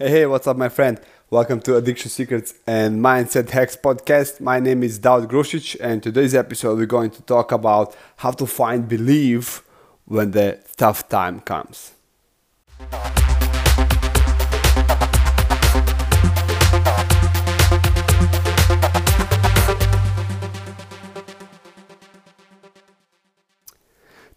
Hey, 0.00 0.10
hey, 0.10 0.26
what's 0.26 0.46
up, 0.46 0.56
my 0.56 0.68
friend? 0.68 1.00
Welcome 1.28 1.58
to 1.62 1.74
Addiction 1.74 2.08
Secrets 2.08 2.54
and 2.68 3.00
Mindset 3.00 3.50
Hacks 3.50 3.74
podcast. 3.74 4.40
My 4.40 4.60
name 4.60 4.84
is 4.84 4.96
Daud 4.96 5.28
Grosic, 5.28 5.76
and 5.80 6.00
today's 6.00 6.36
episode 6.36 6.78
we're 6.78 6.86
going 6.86 7.10
to 7.10 7.22
talk 7.22 7.50
about 7.50 7.96
how 8.18 8.30
to 8.30 8.46
find 8.46 8.88
belief 8.88 9.64
when 10.04 10.30
the 10.30 10.60
tough 10.76 11.08
time 11.08 11.40
comes. 11.40 11.94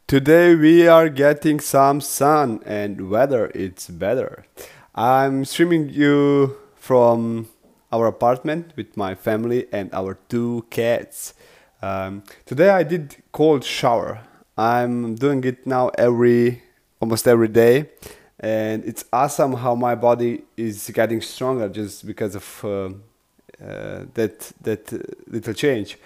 Today 0.08 0.56
we 0.56 0.88
are 0.88 1.08
getting 1.08 1.60
some 1.60 2.02
sun 2.02 2.64
and 2.66 3.12
weather 3.12 3.52
it's 3.54 3.88
better. 3.92 4.46
I'm 4.94 5.46
streaming 5.46 5.90
you 5.90 6.58
from 6.76 7.48
our 7.94 8.08
apartment 8.08 8.74
with 8.76 8.98
my 8.98 9.16
family 9.16 9.68
and 9.72 9.90
our 9.94 10.16
two 10.28 10.66
cats. 10.70 11.34
Um, 11.82 12.24
today 12.46 12.70
I 12.70 12.84
did 12.84 13.16
cold 13.32 13.64
shower. 13.64 14.20
I'm 14.58 15.16
doing 15.16 15.46
it 15.46 15.66
now 15.66 15.92
every 15.98 16.64
almost 17.00 17.26
every 17.26 17.48
day, 17.48 17.90
and 18.38 18.84
it's 18.84 19.06
awesome 19.14 19.54
how 19.54 19.76
my 19.76 19.96
body 19.96 20.44
is 20.58 20.92
getting 20.94 21.22
stronger 21.22 21.70
just 21.70 22.06
because 22.06 22.36
of 22.36 22.66
uh, 22.66 22.68
uh, 23.66 24.06
that 24.14 24.52
that 24.62 24.92
little 25.28 25.54
change. 25.54 25.98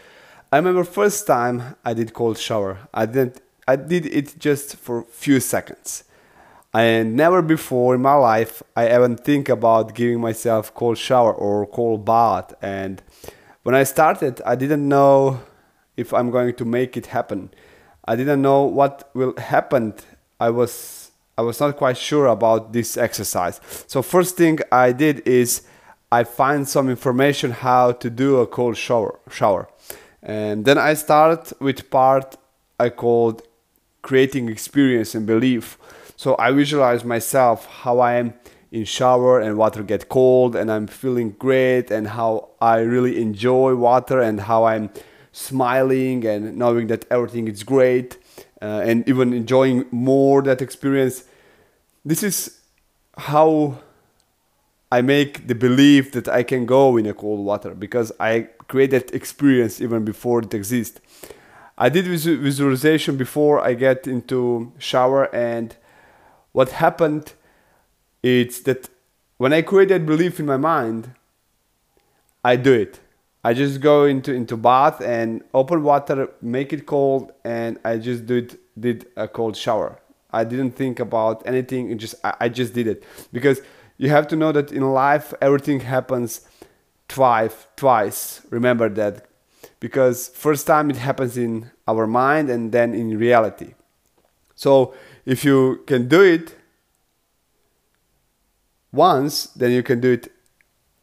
I 0.52 0.58
remember 0.58 0.84
first 0.84 1.26
time 1.26 1.76
I 1.84 1.96
did 1.96 2.14
cold 2.14 2.38
shower. 2.38 2.88
I 2.94 3.08
didn't. 3.08 3.42
I 3.68 3.78
did 3.78 4.06
it 4.06 4.38
just 4.38 4.76
for 4.76 5.06
few 5.06 5.40
seconds 5.40 6.04
and 6.76 7.16
never 7.16 7.42
before 7.42 7.96
in 7.96 8.02
my 8.02 8.16
life 8.16 8.62
I 8.76 8.94
even 8.94 9.16
think 9.16 9.48
about 9.48 9.96
giving 9.96 10.20
myself 10.20 10.74
cold 10.74 10.98
shower 10.98 11.34
or 11.34 11.66
cold 11.68 12.04
bath. 12.04 12.54
And 12.62 13.02
when 13.64 13.74
I 13.76 13.84
started, 13.84 14.42
I 14.46 14.56
didn't 14.56 14.88
know 14.88 15.40
if 15.96 16.14
I'm 16.14 16.32
going 16.32 16.54
to 16.56 16.66
make 16.66 16.98
it 16.98 17.08
happen. 17.08 17.50
I 18.04 18.18
didn't 18.18 18.42
know 18.42 18.64
what 18.64 19.10
will 19.14 19.36
happen. 19.38 19.94
I 20.40 20.50
was 20.50 21.12
I 21.38 21.44
was 21.44 21.60
not 21.62 21.78
quite 21.78 21.98
sure 21.98 22.28
about 22.28 22.74
this 22.74 22.98
exercise. 22.98 23.62
So 23.88 24.02
first 24.02 24.36
thing 24.36 24.60
I 24.72 24.92
did 24.92 25.26
is 25.26 25.62
I 26.12 26.26
find 26.26 26.68
some 26.68 26.90
information 26.90 27.52
how 27.52 27.94
to 27.94 28.10
do 28.10 28.38
a 28.38 28.48
cold 28.48 28.76
shower 28.76 29.18
shower. 29.32 29.70
And 30.22 30.66
then 30.66 30.78
I 30.78 30.94
start 30.96 31.54
with 31.62 31.90
part 31.90 32.36
I 32.78 32.90
called 32.90 33.44
creating 34.02 34.50
experience 34.50 35.16
and 35.16 35.26
belief. 35.26 35.78
So 36.16 36.36
I 36.40 36.52
visualize 36.52 37.04
myself 37.04 37.66
how 37.66 38.00
I 38.00 38.14
am 38.16 38.34
in 38.72 38.86
shower 38.86 39.40
and 39.40 39.58
water 39.58 39.84
get 39.84 40.10
cold 40.10 40.56
and 40.56 40.72
I'm 40.72 40.88
feeling 40.88 41.32
great 41.32 41.92
and 41.92 42.08
how 42.08 42.50
I 42.62 42.80
really 42.80 43.22
enjoy 43.22 43.76
water 43.76 44.20
and 44.22 44.42
how 44.42 44.66
I'm 44.66 44.90
smiling 45.32 46.26
and 46.26 46.58
knowing 46.58 46.88
that 46.88 47.06
everything 47.12 47.48
is 47.48 47.64
great 47.64 48.18
uh, 48.62 48.82
and 48.86 49.08
even 49.08 49.34
enjoying 49.34 49.86
more 49.92 50.42
that 50.44 50.62
experience. 50.62 51.26
This 52.04 52.24
is 52.24 52.60
how 53.18 53.80
I 54.92 55.02
make 55.02 55.48
the 55.48 55.56
belief 55.56 56.14
that 56.14 56.28
I 56.28 56.44
can 56.44 56.66
go 56.66 56.98
in 56.98 57.06
a 57.06 57.14
cold 57.14 57.46
water 57.46 57.74
because 57.76 58.12
I 58.20 58.48
create 58.68 58.92
that 58.92 59.14
experience 59.14 59.82
even 59.82 60.06
before 60.06 60.40
it 60.40 60.54
exists. 60.54 61.02
I 61.78 61.90
did 61.90 62.06
visualization 62.06 63.18
before 63.18 63.60
I 63.60 63.74
get 63.74 64.08
into 64.08 64.72
shower 64.78 65.34
and 65.36 65.76
what 66.56 66.72
happened 66.72 67.34
is 68.24 68.62
that 68.62 68.90
when 69.36 69.52
I 69.52 69.62
create 69.62 69.90
that 69.90 70.06
belief 70.06 70.40
in 70.40 70.46
my 70.46 70.56
mind, 70.56 71.12
I 72.46 72.56
do 72.56 72.72
it. 72.72 73.02
I 73.44 73.54
just 73.54 73.82
go 73.82 74.06
into 74.06 74.34
into 74.34 74.56
bath 74.56 75.02
and 75.02 75.44
open 75.54 75.84
water, 75.84 76.30
make 76.42 76.72
it 76.72 76.86
cold, 76.86 77.34
and 77.44 77.78
I 77.84 77.98
just 77.98 78.26
did 78.26 78.58
did 78.80 79.06
a 79.18 79.28
cold 79.28 79.58
shower. 79.58 80.00
I 80.32 80.46
didn't 80.46 80.72
think 80.72 81.02
about 81.02 81.46
anything. 81.46 81.92
It 81.92 81.98
just 81.98 82.16
I, 82.24 82.34
I 82.46 82.48
just 82.48 82.74
did 82.74 82.88
it 82.88 83.04
because 83.34 83.60
you 83.98 84.10
have 84.10 84.26
to 84.30 84.38
know 84.38 84.54
that 84.54 84.72
in 84.72 84.84
life 84.94 85.34
everything 85.42 85.82
happens 85.82 86.48
twice. 87.10 87.68
Twice. 87.76 88.42
Remember 88.50 88.88
that 89.02 89.26
because 89.82 90.30
first 90.30 90.66
time 90.66 90.90
it 90.90 90.98
happens 91.08 91.38
in 91.38 91.70
our 91.86 92.08
mind 92.08 92.50
and 92.50 92.72
then 92.72 92.94
in 92.94 93.18
reality. 93.18 93.74
So 94.56 94.94
if 95.26 95.44
you 95.44 95.84
can 95.88 96.08
do 96.08 96.22
it 96.22 96.56
once, 98.92 99.48
then 99.48 99.72
you 99.72 99.84
can 99.84 100.00
do 100.00 100.12
it 100.12 100.32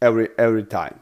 every 0.00 0.28
every 0.38 0.64
time. 0.64 1.00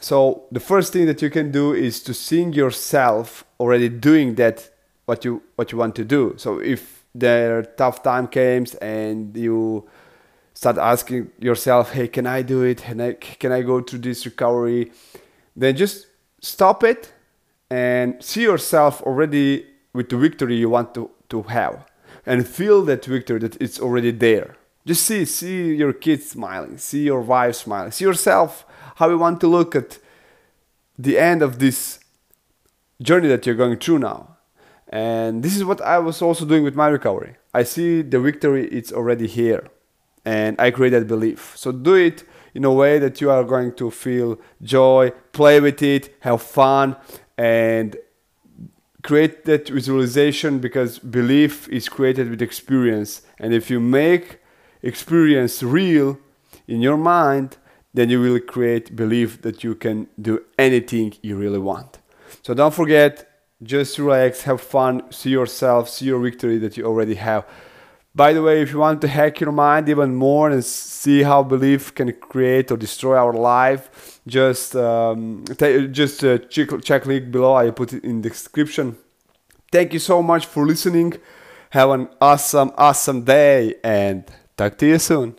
So 0.00 0.44
the 0.50 0.60
first 0.60 0.92
thing 0.92 1.06
that 1.06 1.22
you 1.22 1.30
can 1.30 1.50
do 1.50 1.72
is 1.72 2.02
to 2.02 2.14
sing 2.14 2.52
yourself 2.52 3.44
already 3.60 3.88
doing 3.88 4.34
that 4.34 4.70
what 5.06 5.24
you 5.24 5.42
what 5.56 5.72
you 5.72 5.78
want 5.78 5.94
to 5.96 6.04
do. 6.04 6.34
So 6.36 6.58
if 6.58 7.04
the 7.14 7.68
tough 7.76 8.02
time 8.02 8.26
comes 8.26 8.74
and 8.76 9.36
you 9.36 9.88
start 10.54 10.78
asking 10.78 11.30
yourself, 11.38 11.92
"Hey, 11.92 12.08
can 12.08 12.26
I 12.26 12.42
do 12.42 12.62
it? 12.62 12.78
Can 12.82 13.00
I 13.00 13.12
can 13.14 13.52
I 13.52 13.62
go 13.62 13.80
through 13.80 14.00
this 14.00 14.24
recovery?" 14.26 14.92
Then 15.56 15.76
just 15.76 16.06
stop 16.40 16.82
it 16.82 17.12
and 17.70 18.22
see 18.22 18.42
yourself 18.42 19.02
already 19.02 19.66
with 19.92 20.08
the 20.08 20.16
victory 20.16 20.56
you 20.56 20.70
want 20.70 20.94
to, 20.94 21.10
to 21.28 21.42
have 21.42 21.84
and 22.24 22.46
feel 22.46 22.82
that 22.82 23.04
victory 23.04 23.38
that 23.40 23.60
it's 23.60 23.80
already 23.80 24.10
there. 24.10 24.56
Just 24.86 25.04
see, 25.04 25.24
see 25.24 25.74
your 25.74 25.92
kids 25.92 26.30
smiling, 26.30 26.78
see 26.78 27.04
your 27.04 27.20
wife 27.20 27.56
smiling, 27.56 27.92
see 27.92 28.04
yourself 28.04 28.66
how 28.96 29.08
you 29.08 29.18
want 29.18 29.40
to 29.40 29.46
look 29.46 29.74
at 29.76 29.98
the 30.98 31.18
end 31.18 31.42
of 31.42 31.58
this 31.58 32.00
journey 33.00 33.28
that 33.28 33.46
you're 33.46 33.54
going 33.54 33.78
through 33.78 34.00
now. 34.00 34.36
And 34.88 35.42
this 35.42 35.56
is 35.56 35.64
what 35.64 35.80
I 35.80 35.98
was 35.98 36.20
also 36.20 36.44
doing 36.44 36.64
with 36.64 36.74
my 36.74 36.88
recovery. 36.88 37.36
I 37.54 37.62
see 37.62 38.02
the 38.02 38.20
victory, 38.20 38.68
it's 38.68 38.92
already 38.92 39.26
here. 39.26 39.68
And 40.24 40.60
I 40.60 40.70
create 40.70 40.90
that 40.90 41.06
belief. 41.06 41.56
So 41.56 41.72
do 41.72 41.94
it 41.94 42.24
in 42.54 42.64
a 42.64 42.72
way 42.72 42.98
that 42.98 43.20
you 43.20 43.30
are 43.30 43.44
going 43.44 43.74
to 43.74 43.90
feel 43.90 44.38
joy, 44.62 45.12
play 45.32 45.60
with 45.60 45.82
it, 45.82 46.14
have 46.20 46.42
fun, 46.42 46.96
and 47.38 47.96
create 49.02 49.44
that 49.44 49.68
visualization 49.68 50.58
because 50.58 50.98
belief 50.98 51.68
is 51.68 51.88
created 51.88 52.30
with 52.30 52.42
experience. 52.42 53.22
And 53.38 53.52
if 53.52 53.70
you 53.70 53.80
make 53.80 54.38
experience 54.82 55.62
real 55.62 56.18
in 56.68 56.80
your 56.80 56.96
mind, 56.96 57.56
then 57.94 58.08
you 58.08 58.20
will 58.20 58.40
create 58.40 58.96
belief 58.96 59.42
that 59.42 59.62
you 59.62 59.74
can 59.74 60.08
do 60.20 60.42
anything 60.58 61.14
you 61.22 61.36
really 61.36 61.58
want. 61.58 61.98
So 62.42 62.54
don't 62.54 62.74
forget, 62.74 63.28
just 63.62 63.98
relax, 63.98 64.42
have 64.42 64.60
fun, 64.60 65.12
see 65.12 65.30
yourself, 65.30 65.88
see 65.88 66.06
your 66.06 66.20
victory 66.20 66.58
that 66.58 66.76
you 66.76 66.84
already 66.84 67.16
have. 67.16 67.44
By 68.14 68.34
the 68.34 68.42
way, 68.42 68.60
if 68.60 68.72
you 68.72 68.78
want 68.78 69.00
to 69.00 69.08
hack 69.08 69.40
your 69.40 69.52
mind 69.52 69.88
even 69.88 70.14
more 70.14 70.50
and 70.50 70.62
see 70.62 71.22
how 71.22 71.42
belief 71.42 71.94
can 71.94 72.12
create 72.12 72.70
or 72.70 72.76
destroy 72.76 73.16
our 73.16 73.32
life, 73.32 74.20
just 74.26 74.76
um, 74.76 75.44
just 75.90 76.22
uh, 76.22 76.38
check, 76.38 76.68
check 76.82 77.06
link 77.06 77.30
below. 77.30 77.54
I 77.54 77.70
put 77.70 77.94
it 77.94 78.04
in 78.04 78.20
the 78.20 78.28
description. 78.28 78.98
Thank 79.70 79.94
you 79.94 79.98
so 79.98 80.22
much 80.22 80.44
for 80.44 80.66
listening. 80.66 81.14
Have 81.70 81.88
an 81.88 82.08
awesome, 82.20 82.72
awesome 82.76 83.24
day 83.24 83.76
and 83.82 84.30
talk 84.58 84.76
to 84.78 84.86
you 84.86 84.98
soon. 84.98 85.36